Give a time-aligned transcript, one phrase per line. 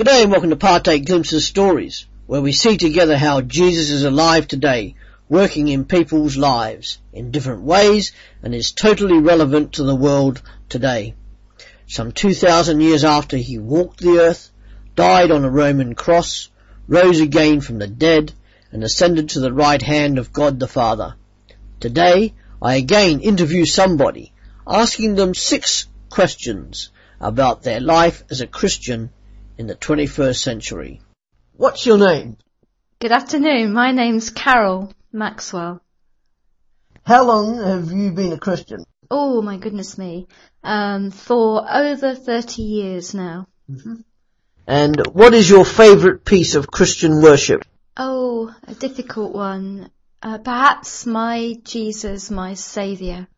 [0.00, 4.48] G'day and welcome to Partake Glimpses Stories, where we see together how Jesus is alive
[4.48, 4.94] today,
[5.28, 10.40] working in people's lives in different ways and is totally relevant to the world
[10.70, 11.12] today.
[11.86, 14.48] Some 2,000 years after he walked the earth,
[14.96, 16.48] died on a Roman cross,
[16.88, 18.32] rose again from the dead,
[18.72, 21.14] and ascended to the right hand of God the Father.
[21.78, 22.32] Today,
[22.62, 24.32] I again interview somebody,
[24.66, 26.88] asking them six questions
[27.20, 29.10] about their life as a Christian
[29.60, 31.02] in the 21st century.
[31.52, 32.38] What's your name?
[32.98, 33.74] Good afternoon.
[33.74, 35.82] My name's Carol Maxwell.
[37.04, 38.86] How long have you been a Christian?
[39.10, 40.28] Oh my goodness me.
[40.64, 43.48] Um, for over 30 years now.
[44.66, 47.62] And what is your favourite piece of Christian worship?
[47.98, 49.90] Oh, a difficult one.
[50.22, 53.28] Uh, perhaps my Jesus, my Saviour,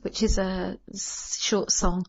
[0.00, 2.06] which is a short song.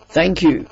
[0.09, 0.67] Thank you.